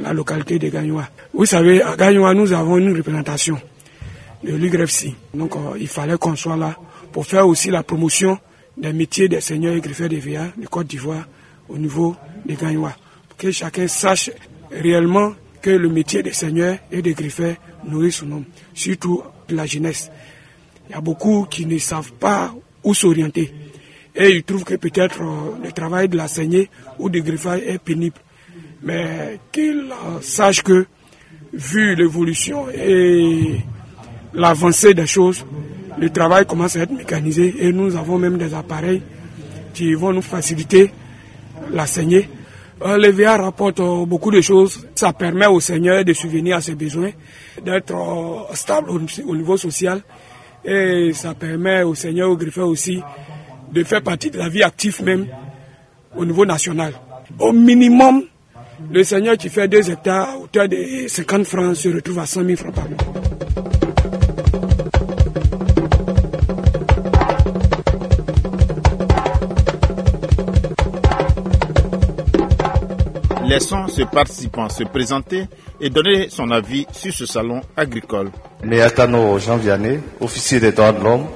la 0.00 0.12
localité 0.12 0.58
de 0.58 0.68
Gagnoua. 0.68 1.08
Vous 1.32 1.46
savez, 1.46 1.82
à 1.82 1.96
Gagnoua, 1.96 2.34
nous 2.34 2.52
avons 2.52 2.78
une 2.78 2.96
représentation 2.96 3.60
de 4.42 4.54
l'UGRFC. 4.54 5.14
Donc, 5.32 5.56
euh, 5.56 5.76
il 5.78 5.88
fallait 5.88 6.18
qu'on 6.18 6.36
soit 6.36 6.56
là 6.56 6.76
pour 7.12 7.26
faire 7.26 7.46
aussi 7.46 7.70
la 7.70 7.82
promotion 7.82 8.38
des 8.76 8.92
métiers 8.92 9.28
des 9.28 9.40
seigneurs 9.40 9.74
et 9.74 9.80
greffeurs 9.80 10.08
de 10.08 10.16
VA 10.16 10.48
de 10.56 10.66
Côte 10.66 10.88
d'Ivoire 10.88 11.26
au 11.68 11.78
niveau 11.78 12.16
de 12.44 12.54
Gagnoua. 12.54 12.94
Pour 13.28 13.38
que 13.38 13.50
chacun 13.50 13.86
sache 13.88 14.30
réellement 14.70 15.32
que 15.62 15.70
le 15.70 15.88
métier 15.88 16.22
des 16.22 16.32
seigneurs 16.32 16.78
et 16.90 17.00
des 17.00 17.14
greffeurs 17.14 17.54
nourrit 17.88 18.12
son 18.12 18.30
homme, 18.32 18.44
surtout 18.74 19.22
la 19.48 19.66
jeunesse. 19.66 20.10
Il 20.88 20.92
y 20.92 20.94
a 20.94 21.00
beaucoup 21.00 21.46
qui 21.48 21.64
ne 21.64 21.78
savent 21.78 22.12
pas 22.12 22.54
où 22.82 22.92
s'orienter. 22.92 23.52
Et 24.16 24.30
ils 24.30 24.44
trouvent 24.44 24.64
que 24.64 24.74
peut-être 24.74 25.22
euh, 25.22 25.64
le 25.64 25.72
travail 25.72 26.08
de 26.08 26.16
la 26.16 26.28
saignée 26.28 26.70
ou 26.98 27.08
de 27.08 27.20
greffage 27.20 27.62
est 27.66 27.78
pénible 27.78 28.16
mais 28.84 29.40
qu'il 29.50 29.86
sache 30.20 30.62
que, 30.62 30.86
vu 31.52 31.94
l'évolution 31.96 32.66
et 32.68 33.60
l'avancée 34.34 34.92
des 34.94 35.06
choses, 35.06 35.44
le 35.98 36.10
travail 36.10 36.44
commence 36.46 36.76
à 36.76 36.80
être 36.80 36.92
mécanisé 36.92 37.54
et 37.60 37.72
nous 37.72 37.96
avons 37.96 38.18
même 38.18 38.36
des 38.36 38.52
appareils 38.52 39.02
qui 39.72 39.94
vont 39.94 40.12
nous 40.12 40.22
faciliter 40.22 40.90
la 41.72 41.86
saignée. 41.86 42.28
Euh, 42.84 42.98
le 42.98 43.10
VR 43.10 43.42
rapporte 43.42 43.80
euh, 43.80 44.04
beaucoup 44.04 44.30
de 44.30 44.40
choses. 44.40 44.86
Ça 44.94 45.12
permet 45.12 45.46
au 45.46 45.60
Seigneur 45.60 46.04
de 46.04 46.12
subvenir 46.12 46.56
à 46.56 46.60
ses 46.60 46.74
besoins, 46.74 47.12
d'être 47.64 47.94
euh, 47.94 48.54
stable 48.54 48.90
au, 48.90 49.36
niveau 49.36 49.56
social. 49.56 50.02
Et 50.64 51.12
ça 51.14 51.34
permet 51.34 51.82
au 51.84 51.94
Seigneur, 51.94 52.30
au 52.30 52.36
greffeur 52.36 52.66
aussi, 52.66 53.00
de 53.74 53.82
faire 53.82 54.02
partie 54.02 54.30
de 54.30 54.38
la 54.38 54.48
vie 54.48 54.62
active 54.62 55.02
même 55.02 55.26
au 56.16 56.24
niveau 56.24 56.46
national. 56.46 56.92
Au 57.40 57.52
minimum, 57.52 58.22
le 58.90 59.02
Seigneur 59.02 59.36
qui 59.36 59.48
fait 59.48 59.66
2 59.66 59.90
hectares 59.90 60.28
à 60.28 60.38
hauteur 60.38 60.68
de 60.68 61.08
50 61.08 61.44
francs 61.44 61.74
se 61.76 61.88
retrouve 61.88 62.20
à 62.20 62.26
100 62.26 62.44
000 62.44 62.56
francs 62.56 62.74
par 62.74 62.88
mois. 62.88 62.98
Laissons 73.48 73.88
ce 73.88 74.02
participant 74.02 74.68
se 74.68 74.84
présenter 74.84 75.44
et 75.80 75.90
donner 75.90 76.28
son 76.28 76.50
avis 76.50 76.86
sur 76.92 77.12
ce 77.12 77.26
salon 77.26 77.60
agricole. 77.76 78.30
Néatano 78.64 79.38
Jean 79.38 79.56
Vianney, 79.56 80.00
officier 80.20 80.60
des 80.60 80.72
droits 80.72 80.92
de 80.92 81.02
l'homme, 81.02 81.26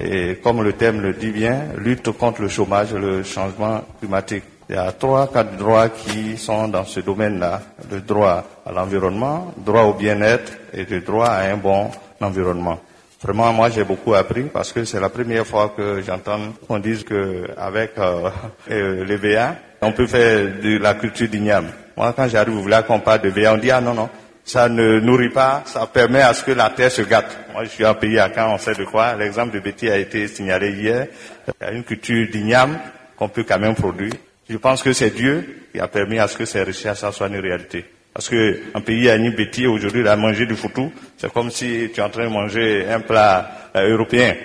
et 0.00 0.36
comme 0.42 0.62
le 0.62 0.74
thème 0.74 1.00
le 1.00 1.12
dit 1.14 1.30
bien, 1.30 1.68
lutte 1.78 2.10
contre 2.12 2.42
le 2.42 2.48
chômage 2.48 2.92
et 2.92 2.98
le 2.98 3.22
changement 3.22 3.82
climatique. 3.98 4.44
Il 4.68 4.74
y 4.74 4.78
a 4.78 4.90
trois, 4.92 5.28
quatre 5.32 5.56
droits 5.56 5.88
qui 5.90 6.36
sont 6.36 6.68
dans 6.68 6.84
ce 6.84 7.00
domaine-là. 7.00 7.62
Le 7.90 8.00
droit 8.00 8.44
à 8.66 8.72
l'environnement, 8.72 9.54
droit 9.56 9.82
au 9.82 9.94
bien-être 9.94 10.52
et 10.74 10.84
le 10.84 11.00
droit 11.00 11.28
à 11.28 11.52
un 11.52 11.56
bon 11.56 11.90
environnement. 12.20 12.80
Vraiment, 13.22 13.52
moi, 13.52 13.70
j'ai 13.70 13.84
beaucoup 13.84 14.14
appris 14.14 14.44
parce 14.44 14.72
que 14.72 14.84
c'est 14.84 15.00
la 15.00 15.08
première 15.08 15.46
fois 15.46 15.72
que 15.74 16.02
j'entends 16.02 16.52
qu'on 16.66 16.78
dise 16.80 17.04
que 17.04 17.46
avec 17.56 17.92
euh, 17.98 18.28
euh 18.70 19.04
les 19.04 19.16
VA, 19.16 19.56
on 19.82 19.92
peut 19.92 20.06
faire 20.06 20.60
de 20.62 20.78
la 20.78 20.94
culture 20.94 21.28
d'igname. 21.28 21.68
Moi, 21.96 22.12
quand 22.14 22.28
j'arrive 22.28 22.58
au 22.58 22.62
village 22.62 22.86
qu'on 22.86 23.00
parle 23.00 23.22
de 23.22 23.30
VA, 23.30 23.54
on 23.54 23.58
dit 23.58 23.70
ah 23.70 23.80
non 23.80 23.94
non, 23.94 24.08
ça 24.46 24.68
ne 24.68 25.00
nourrit 25.00 25.30
pas, 25.30 25.64
ça 25.66 25.86
permet 25.88 26.22
à 26.22 26.32
ce 26.32 26.44
que 26.44 26.52
la 26.52 26.70
terre 26.70 26.92
se 26.92 27.02
gâte. 27.02 27.36
Moi, 27.52 27.64
je 27.64 27.70
suis 27.70 27.84
un 27.84 27.94
pays 27.94 28.18
à 28.20 28.28
quand 28.28 28.54
on 28.54 28.58
sait 28.58 28.74
de 28.76 28.84
quoi. 28.84 29.16
L'exemple 29.16 29.52
de 29.52 29.58
Betty 29.58 29.90
a 29.90 29.98
été 29.98 30.28
signalé 30.28 30.70
hier. 30.70 31.08
Il 31.48 31.66
y 31.66 31.68
a 31.68 31.72
une 31.72 31.82
culture 31.82 32.28
d'igname 32.30 32.78
qu'on 33.16 33.28
peut 33.28 33.42
quand 33.42 33.58
même 33.58 33.74
produire. 33.74 34.12
Je 34.48 34.56
pense 34.56 34.84
que 34.84 34.92
c'est 34.92 35.10
Dieu 35.10 35.66
qui 35.72 35.80
a 35.80 35.88
permis 35.88 36.20
à 36.20 36.28
ce 36.28 36.36
que 36.36 36.44
ces 36.44 36.62
recherches 36.62 37.10
soient 37.10 37.26
une 37.26 37.40
réalité. 37.40 37.84
Parce 38.14 38.28
que 38.28 38.60
un 38.72 38.80
pays 38.80 39.10
à 39.10 39.18
Betty 39.18 39.66
aujourd'hui 39.66 40.06
à 40.06 40.14
manger 40.14 40.46
du 40.46 40.54
foutou, 40.54 40.92
c'est 41.18 41.32
comme 41.32 41.50
si 41.50 41.90
tu 41.92 42.00
es 42.00 42.02
en 42.02 42.08
train 42.08 42.24
de 42.24 42.32
manger 42.32 42.86
un 42.88 43.00
plat 43.00 43.50
euh, 43.74 43.90
européen, 43.90 44.36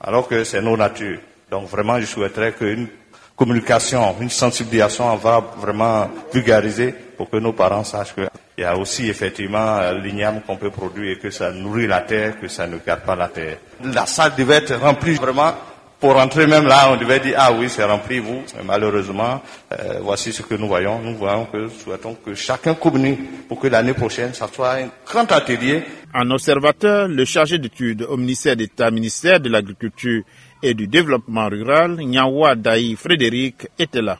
alors 0.00 0.26
que 0.26 0.42
c'est 0.42 0.60
nos 0.60 0.76
natures. 0.76 1.20
Donc 1.48 1.68
vraiment, 1.68 2.00
je 2.00 2.06
souhaiterais 2.06 2.52
qu'une 2.52 2.88
communication, 3.36 4.16
une 4.20 4.30
sensibilisation 4.30 5.14
va 5.14 5.38
vraiment 5.58 6.10
vulgariser 6.34 6.92
pour 7.16 7.30
que 7.30 7.36
nos 7.36 7.52
parents 7.52 7.84
sachent 7.84 8.14
qu'il 8.58 8.64
y 8.64 8.66
a 8.66 8.76
aussi 8.76 9.08
effectivement 9.08 9.78
euh, 9.78 9.98
l'igname 10.00 10.40
qu'on 10.40 10.56
peut 10.56 10.70
produire 10.70 11.12
et 11.12 11.18
que 11.18 11.30
ça 11.30 11.52
nourrit 11.52 11.86
la 11.86 12.00
terre, 12.00 12.40
que 12.40 12.48
ça 12.48 12.66
ne 12.66 12.78
garde 12.84 13.02
pas 13.02 13.14
la 13.14 13.28
terre. 13.28 13.58
La 13.84 14.04
salle 14.04 14.32
devait 14.36 14.56
être 14.56 14.74
remplie 14.74 15.14
vraiment 15.14 15.54
pour 16.00 16.14
rentrer 16.14 16.48
même 16.48 16.66
là, 16.66 16.90
on 16.90 16.96
devait 16.96 17.20
dire, 17.20 17.36
ah 17.38 17.52
oui, 17.52 17.68
c'est 17.68 17.84
rempli, 17.84 18.18
vous. 18.18 18.42
Mais 18.56 18.64
malheureusement, 18.64 19.40
euh, 19.72 20.00
voici 20.00 20.32
ce 20.32 20.42
que 20.42 20.56
nous 20.56 20.66
voyons. 20.66 20.98
Nous 21.00 21.14
voyons 21.14 21.44
que, 21.44 21.68
souhaitons 21.68 22.14
que 22.14 22.34
chacun 22.34 22.74
communique 22.74 23.46
pour 23.46 23.60
que 23.60 23.68
l'année 23.68 23.94
prochaine, 23.94 24.34
ça 24.34 24.48
soit 24.52 24.74
un 24.74 24.88
grand 25.06 25.30
atelier. 25.30 25.84
En 26.12 26.28
observateur, 26.32 27.06
le 27.06 27.24
chargé 27.24 27.58
d'études 27.58 28.02
au 28.02 28.16
ministère 28.16 28.56
d'État, 28.56 28.90
ministère 28.90 29.38
de 29.38 29.50
l'Agriculture 29.50 30.22
et 30.64 30.74
du 30.74 30.88
Développement 30.88 31.48
rural, 31.48 31.96
Nyawa 31.96 32.56
Daï 32.56 32.96
Frédéric, 32.96 33.68
était 33.78 34.02
là 34.02 34.18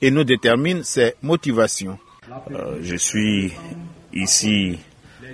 et 0.00 0.12
nous 0.12 0.22
détermine 0.24 0.84
ses 0.84 1.14
motivations. 1.22 1.98
Euh, 2.30 2.78
je 2.82 2.96
suis 2.96 3.52
ici 4.12 4.78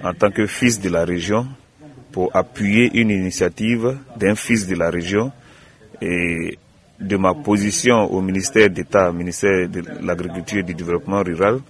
en 0.03 0.15
tant 0.15 0.31
que 0.31 0.47
fils 0.47 0.81
de 0.81 0.89
la 0.89 1.05
région 1.05 1.47
pour 2.11 2.35
appuyer 2.35 2.91
une 2.99 3.11
initiative 3.11 3.99
d'un 4.17 4.35
fils 4.35 4.67
de 4.67 4.75
la 4.77 4.89
région 4.89 5.31
et 6.01 6.59
de 6.99 7.17
ma 7.19 7.35
position 7.35 8.11
au 8.11 8.23
ministère 8.23 8.71
d'État, 8.71 9.13
ministère 9.13 9.69
de 9.69 9.83
l'Agriculture 10.03 10.61
et 10.61 10.63
du 10.63 10.75
Développement 10.75 11.23
rural, 11.23 11.61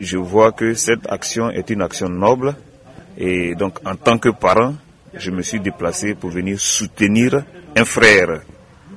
je 0.00 0.16
vois 0.16 0.50
que 0.50 0.74
cette 0.74 1.06
action 1.08 1.50
est 1.50 1.70
une 1.70 1.82
action 1.82 2.08
noble 2.08 2.56
et 3.16 3.54
donc 3.54 3.78
en 3.86 3.94
tant 3.94 4.18
que 4.18 4.30
parent, 4.30 4.74
je 5.14 5.30
me 5.30 5.42
suis 5.42 5.60
déplacé 5.60 6.14
pour 6.14 6.30
venir 6.30 6.58
soutenir 6.58 7.44
un 7.76 7.84
frère 7.84 8.40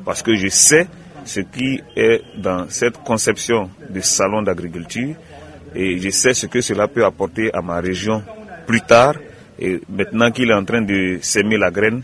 parce 0.03 0.23
que 0.23 0.35
je 0.35 0.47
sais 0.47 0.87
ce 1.23 1.41
qui 1.41 1.79
est 1.95 2.21
dans 2.37 2.67
cette 2.69 2.97
conception 3.03 3.69
de 3.87 3.99
salon 4.01 4.41
d'agriculture 4.41 5.15
et 5.75 5.97
je 5.99 6.09
sais 6.09 6.33
ce 6.33 6.45
que 6.47 6.61
cela 6.61 6.87
peut 6.87 7.05
apporter 7.05 7.53
à 7.53 7.61
ma 7.61 7.79
région 7.79 8.23
plus 8.67 8.81
tard 8.81 9.15
et 9.59 9.79
maintenant 9.89 10.31
qu'il 10.31 10.49
est 10.49 10.53
en 10.53 10.65
train 10.65 10.81
de 10.81 11.19
s'aimer 11.21 11.57
la 11.57 11.69
graine, 11.71 12.01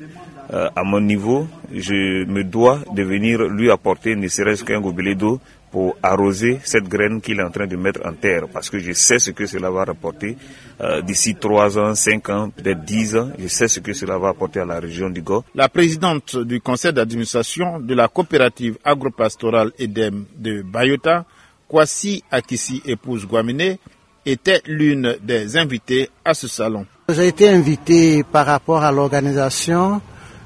euh, 0.54 0.70
à 0.76 0.84
mon 0.84 1.02
niveau, 1.02 1.48
je 1.74 2.24
me 2.26 2.44
dois 2.44 2.80
de 2.94 3.04
venir 3.04 3.40
lui 3.50 3.70
apporter 3.70 4.16
ne 4.16 4.28
serait-ce 4.28 4.64
qu'un 4.64 4.80
gobelet 4.80 5.16
d'eau 5.16 5.42
pour 5.72 5.98
arroser 6.02 6.60
cette 6.64 6.88
graine 6.88 7.20
qu'il 7.20 7.40
est 7.40 7.44
en 7.44 7.50
train 7.52 7.68
de 7.68 7.76
mettre 7.76 8.00
en 8.06 8.14
terre, 8.14 8.48
parce 8.54 8.70
que 8.70 8.80
je 8.80 8.94
sais 8.94 9.20
ce 9.20 9.32
que 9.32 9.46
cela 9.46 9.70
va 9.70 9.84
rapporter 9.84 10.38
euh, 10.80 11.02
d'ici 11.02 11.36
trois 11.36 11.78
ans, 11.78 11.94
cinq 11.96 12.30
ans, 12.30 12.50
peut-être 12.50 12.86
dix 12.86 13.18
ans. 13.18 13.32
Je 13.38 13.48
sais 13.48 13.68
ce 13.68 13.82
que 13.82 13.92
cela 13.92 14.18
va 14.18 14.30
apporter 14.30 14.62
à 14.62 14.66
la 14.66 14.80
région 14.80 15.10
du 15.10 15.22
Go. 15.22 15.44
La 15.56 15.68
présidente 15.68 16.38
du 16.38 16.62
conseil 16.62 16.94
d'administration 16.94 17.80
de 17.80 17.94
la 17.94 18.08
coopérative 18.08 18.78
agropastorale 18.86 19.72
EDEM 19.78 20.26
de 20.38 20.62
Bayota, 20.62 21.26
Kwasi 21.68 22.24
Akisi 22.32 22.82
épouse 22.86 23.26
Guamine, 23.28 23.78
était 24.26 24.62
l'une 24.66 25.16
des 25.24 25.58
invitées 25.58 26.10
à 26.26 26.34
ce 26.34 26.48
salon. 26.48 26.86
J'ai 27.10 27.28
été 27.28 27.48
invité 27.50 28.24
par 28.24 28.46
rapport 28.46 28.84
à 28.84 28.92
l'organisation 28.92 30.02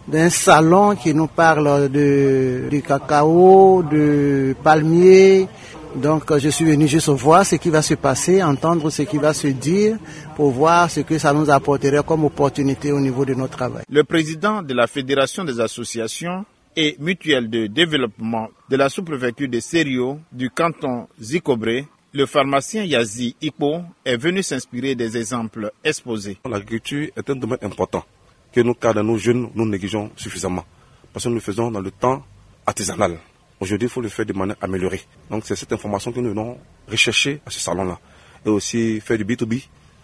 d'un 0.08 0.30
salon 0.30 0.96
qui 0.96 1.14
nous 1.14 1.28
parle 1.28 1.90
de, 1.90 2.68
du 2.70 2.82
cacao, 2.84 3.84
de 3.84 4.56
palmier. 4.64 5.48
Donc 5.96 6.38
je 6.38 6.50
suis 6.50 6.64
venu 6.66 6.88
juste 6.88 7.10
voir 7.10 7.46
ce 7.46 7.56
qui 7.56 7.70
va 7.70 7.82
se 7.82 7.96
passer, 7.96 8.42
entendre 8.44 8.90
ce 8.90 9.02
qui 9.02 9.18
va 9.18 9.34
se 9.34 9.48
dire 9.48 9.98
pour 10.36 10.52
voir 10.52 10.90
ce 10.90 11.02
que 11.02 11.18
ça 11.18 11.34
nous 11.34 11.50
apporterait 11.50 12.04
comme 12.06 12.24
opportunité 12.24 12.92
au 12.92 13.00
niveau 13.00 13.26
de 13.26 13.34
notre 13.34 13.58
travail. 13.58 13.84
Le 13.90 14.04
président 14.04 14.62
de 14.62 14.74
la 14.74 14.88
Fédération 14.88 15.44
des 15.44 15.60
associations 15.60 16.46
et 16.76 16.96
mutuelle 17.00 17.50
de 17.50 17.68
développement 17.68 18.50
de 18.70 18.76
la 18.78 18.90
sous-préfecture 18.90 19.50
de 19.50 19.60
Serio 19.60 20.20
du 20.32 20.50
canton 20.50 21.08
Zikobré, 21.22 21.88
le 22.14 22.26
pharmacien 22.26 22.84
Yazi 22.84 23.36
Ipo 23.42 23.82
est 24.06 24.18
venu 24.18 24.44
s'inspirer 24.44 24.96
des 24.96 25.18
exemples 25.18 25.72
exposés. 25.84 26.38
L'agriculture 26.46 27.10
est 27.16 27.30
un 27.30 27.36
domaine 27.36 27.60
important 27.62 28.04
que 28.52 28.62
nous, 28.62 28.74
cadres, 28.74 29.02
nos 29.02 29.18
jeunes, 29.18 29.50
nous 29.56 29.66
négligeons 29.66 30.12
suffisamment. 30.16 30.66
Parce 31.14 31.24
que 31.24 31.30
nous 31.30 31.36
le 31.36 31.42
faisons 31.42 31.72
dans 31.72 31.80
le 31.80 31.92
temps 31.92 32.24
artisanal. 32.66 33.18
Aujourd'hui, 33.60 33.88
il 33.88 33.92
faut 33.92 34.02
le 34.02 34.10
faire 34.10 34.26
de 34.26 34.34
manière 34.34 34.58
améliorée. 34.62 35.02
Donc, 35.30 35.44
c'est 35.46 35.56
cette 35.56 35.72
information 35.72 36.12
que 36.12 36.20
nous 36.20 36.30
venons 36.30 36.58
rechercher 36.90 37.42
à 37.46 37.50
ce 37.50 37.60
salon-là. 37.60 38.00
Et 38.46 38.50
aussi 38.50 39.00
faire 39.00 39.18
du 39.18 39.26
B2B 39.26 39.64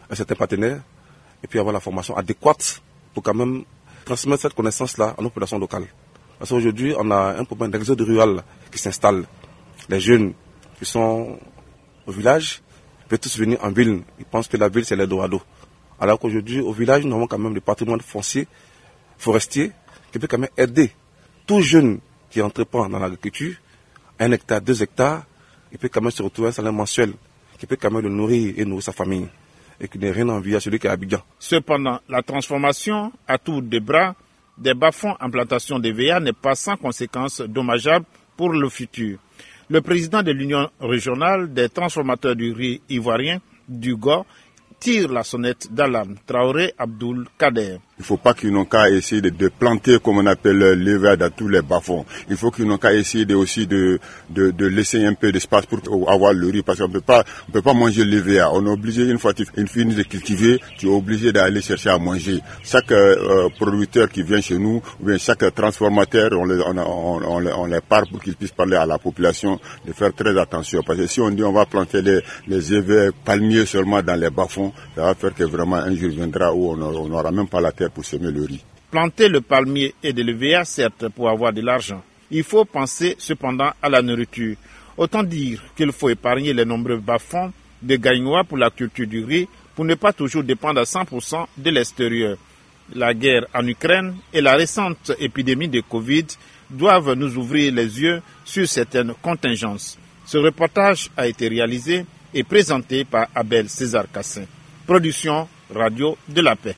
à 0.10 0.16
certains 0.16 0.36
partenaires. 0.36 0.82
Et 1.44 1.48
puis 1.48 1.60
avoir 1.60 1.74
la 1.74 1.80
formation 1.80 2.16
adéquate 2.16 2.82
pour 3.14 3.24
quand 3.24 3.34
même 3.34 3.64
transmettre 4.06 4.44
cette 4.44 4.54
connaissance-là 4.54 5.16
à 5.18 5.22
nos 5.22 5.30
populations 5.30 5.60
locales. 5.60 5.88
Parce 6.40 6.52
qu'aujourd'hui, 6.52 6.94
on 6.98 7.10
a 7.12 7.36
un 7.38 7.44
problème 7.46 7.72
d'exode 7.72 8.02
rural 8.02 8.44
qui 8.72 8.78
s'installe. 8.78 9.26
Les 9.90 10.00
jeunes 10.00 10.34
qui 10.78 10.86
sont 10.86 11.40
au 12.06 12.12
village 12.12 12.62
peuvent 13.08 13.20
tous 13.20 13.38
venir 13.38 13.64
en 13.64 13.72
ville. 13.72 14.02
Ils 14.20 14.26
pensent 14.26 14.48
que 14.48 14.58
la 14.58 14.70
ville, 14.70 14.86
c'est 14.86 14.96
l'Eldorado. 14.96 15.42
Alors 16.00 16.20
qu'aujourd'hui, 16.20 16.60
au 16.62 16.72
village, 16.74 17.06
nous 17.06 17.16
avons 17.16 17.28
quand 17.28 17.40
même 17.40 17.56
le 17.56 17.62
patrimoine 17.62 18.02
foncier, 18.02 18.48
forestier, 19.18 19.72
qui 20.12 20.20
peut 20.20 20.28
quand 20.28 20.38
même 20.38 20.50
aider 20.58 20.92
tout 21.46 21.62
jeune 21.62 22.00
qui 22.30 22.42
entreprend 22.42 22.88
dans 22.90 23.00
l'agriculture, 23.00 23.56
un 24.20 24.32
hectare, 24.32 24.62
deux 24.62 24.84
hectares, 24.84 25.24
il 25.72 25.78
peut 25.78 25.90
quand 25.90 26.02
même 26.02 26.12
se 26.12 26.22
retrouver 26.22 26.50
un 26.50 26.52
salaire 26.52 26.74
mensuel, 26.74 27.14
qui 27.58 27.66
peut 27.66 27.78
quand 27.80 27.90
même 27.92 28.04
le 28.04 28.10
nourrir 28.10 28.54
et 28.58 28.66
nourrir 28.66 28.84
sa 28.84 28.92
famille, 28.92 29.28
et 29.80 29.88
qui 29.88 29.98
n'est 29.98 30.12
rien 30.12 30.28
envie 30.30 30.56
à 30.56 30.60
celui 30.60 30.80
qui 30.80 30.88
est 30.88 30.90
à. 30.90 30.98
Cependant, 31.40 32.00
la 32.10 32.22
transformation 32.22 33.12
à 33.28 33.38
tour 33.38 33.62
de 33.62 33.80
bras 33.80 34.16
des 34.58 34.74
bas-fonds 34.74 35.16
en 35.20 35.30
plantation 35.30 35.80
de 35.80 35.90
VA 35.92 36.20
n'est 36.20 36.34
pas 36.34 36.56
sans 36.56 36.78
conséquences 36.78 37.42
dommageables 37.42 38.06
pour 38.36 38.50
le 38.54 38.70
futur. 38.70 39.20
Le 39.70 39.82
président 39.82 40.24
de 40.24 40.32
l'Union 40.32 40.70
régionale 40.80 41.54
des 41.54 41.70
transformateurs 41.70 42.36
du 42.36 42.52
riz 42.54 42.82
ivoirien, 42.90 43.40
du 43.68 43.96
GOR, 43.96 44.26
tire 44.80 45.12
la 45.12 45.24
sonnette 45.24 45.74
d'alarme. 45.74 46.16
Traoré 46.26 46.74
Abdul 46.78 47.26
Kader. 47.38 47.80
Il 48.00 48.02
ne 48.02 48.06
faut 48.06 48.18
pas 48.18 48.36
qu'ils 48.36 48.52
n'ont 48.52 48.66
qu'à 48.66 48.92
essayer 48.92 49.22
de, 49.22 49.48
planter, 49.50 49.98
comme 50.00 50.20
on 50.20 50.26
appelle 50.28 50.74
l'hiver 50.74 51.18
dans 51.18 51.32
tous 51.32 51.48
les 51.48 51.64
bas-fonds. 51.64 52.06
Il 52.30 52.38
faut 52.38 52.52
qu'ils 52.52 52.68
n'ont 52.68 52.78
qu'à 52.78 52.94
essayer 52.94 53.26
de, 53.26 53.34
aussi 53.34 53.66
de, 53.66 54.00
de, 54.30 54.52
de, 54.52 54.66
laisser 54.68 55.04
un 55.04 55.16
peu 55.16 55.32
d'espace 55.32 55.66
pour 55.66 55.80
avoir 56.12 56.32
le 56.34 56.48
riz, 56.48 56.62
parce 56.62 56.78
qu'on 56.78 56.90
peut 56.90 57.02
pas, 57.02 57.24
on 57.50 57.52
peut 57.52 57.64
pas 57.64 57.74
manger 57.74 58.06
l'hiver. 58.06 58.52
On 58.54 58.64
est 58.68 58.70
obligé, 58.70 59.04
une 59.10 59.18
fois 59.18 59.34
une 59.56 59.68
fini 59.68 59.96
de 59.96 60.04
cultiver, 60.04 60.62
tu 60.78 60.86
es 60.86 60.90
obligé 60.92 61.32
d'aller 61.32 61.60
chercher 61.60 61.90
à 61.90 61.98
manger. 61.98 62.40
Chaque 62.64 62.92
euh, 62.92 63.50
producteur 63.58 64.10
qui 64.10 64.22
vient 64.22 64.42
chez 64.42 64.60
nous, 64.60 64.80
ou 65.02 65.06
bien 65.06 65.18
chaque 65.18 65.56
transformateur, 65.56 66.30
on 66.34 66.46
les, 66.46 66.62
on, 66.62 66.78
on, 66.78 67.46
on, 67.48 67.66
les 67.66 67.82
part 67.82 68.04
pour 68.12 68.22
qu'ils 68.22 68.36
puissent 68.36 68.52
parler 68.52 68.76
à 68.76 68.86
la 68.86 69.00
population 69.00 69.60
de 69.88 69.92
faire 69.94 70.14
très 70.14 70.38
attention. 70.40 70.84
Parce 70.86 71.00
que 71.00 71.08
si 71.08 71.20
on 71.20 71.32
dit 71.32 71.44
on 71.44 71.52
va 71.52 71.66
planter 71.66 72.04
les, 72.04 72.22
les 72.48 73.12
palmiers 73.26 73.66
seulement 73.66 74.04
dans 74.04 74.20
les 74.20 74.30
bas-fonds, 74.30 74.72
ça 74.96 75.02
va 75.02 75.16
faire 75.16 75.34
que 75.34 75.46
vraiment 75.46 75.78
un 75.78 75.96
jour 75.96 76.12
viendra 76.12 76.54
où 76.54 76.74
on 76.74 77.08
n'aura 77.08 77.32
même 77.32 77.48
pas 77.48 77.60
la 77.60 77.72
terre 77.72 77.87
pour 77.90 78.06
semer 78.06 78.32
le 78.32 78.44
riz. 78.44 78.64
Planter 78.92 79.28
le 79.30 79.42
palmier 79.42 79.94
et 80.02 80.14
de 80.14 80.24
l'EVA, 80.24 80.64
certes, 80.66 81.10
pour 81.10 81.30
avoir 81.30 81.52
de 81.54 81.62
l'argent. 81.62 82.02
Il 82.32 82.44
faut 82.44 82.66
penser 82.66 83.16
cependant 83.20 83.72
à 83.82 83.90
la 83.90 84.02
nourriture. 84.02 84.56
Autant 84.98 85.24
dire 85.24 85.62
qu'il 85.76 85.92
faut 85.92 86.10
épargner 86.10 86.54
les 86.54 86.66
nombreux 86.66 86.98
bas-fonds 86.98 87.52
de 87.82 87.96
Gagnois 87.96 88.44
pour 88.44 88.58
la 88.58 88.70
culture 88.70 89.08
du 89.08 89.24
riz 89.24 89.48
pour 89.76 89.86
ne 89.86 89.96
pas 89.96 90.12
toujours 90.12 90.44
dépendre 90.44 90.80
à 90.80 90.84
100% 90.86 91.46
de 91.58 91.70
l'extérieur. 91.70 92.38
La 92.96 93.14
guerre 93.14 93.46
en 93.54 93.68
Ukraine 93.68 94.16
et 94.34 94.42
la 94.42 94.56
récente 94.56 95.12
épidémie 95.20 95.68
de 95.68 95.82
Covid 95.82 96.26
doivent 96.70 97.14
nous 97.14 97.38
ouvrir 97.38 97.74
les 97.74 98.02
yeux 98.02 98.22
sur 98.44 98.68
certaines 98.68 99.14
contingences. 99.22 99.98
Ce 100.26 100.38
reportage 100.38 101.10
a 101.16 101.28
été 101.28 101.48
réalisé 101.48 102.06
et 102.34 102.44
présenté 102.44 103.06
par 103.06 103.28
Abel 103.36 103.70
César 103.70 104.06
Cassin. 104.12 104.46
Production 104.86 105.48
Radio 105.74 106.18
de 106.28 106.42
la 106.42 106.56
Paix. 106.56 106.76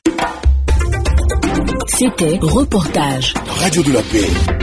C'était 1.86 2.38
Reportage. 2.40 3.34
Radio 3.46 3.82
de 3.82 3.92
la 3.92 4.02
Paix. 4.02 4.59